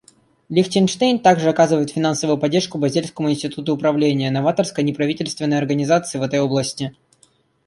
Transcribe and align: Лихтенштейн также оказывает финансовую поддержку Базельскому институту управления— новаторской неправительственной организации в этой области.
Лихтенштейн 0.49 1.19
также 1.19 1.49
оказывает 1.49 1.91
финансовую 1.91 2.39
поддержку 2.39 2.79
Базельскому 2.79 3.29
институту 3.29 3.75
управления— 3.75 4.31
новаторской 4.31 4.83
неправительственной 4.83 5.59
организации 5.59 6.17
в 6.17 6.23
этой 6.23 6.39
области. 6.39 6.95